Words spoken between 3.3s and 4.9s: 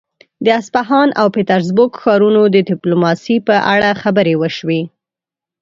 په اړه خبرې وشوې.